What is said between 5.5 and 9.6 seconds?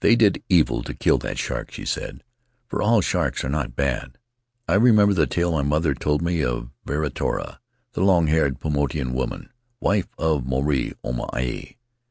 my mother told me of Viritoa, the long haired Paumotuan woman—